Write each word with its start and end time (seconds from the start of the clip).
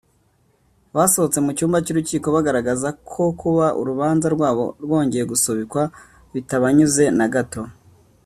basohotse 0.95 1.37
mu 1.45 1.51
cyumba 1.57 1.77
cy’urukiko 1.85 2.27
bagaragaza 2.35 2.87
ko 3.09 3.23
kuba 3.41 3.65
urubanza 3.79 4.27
rwabo 4.35 4.65
rwongeye 4.83 5.23
gusubikwa 5.31 5.83
bitabanyuze 6.33 7.05
na 7.19 7.27
gato 7.35 7.61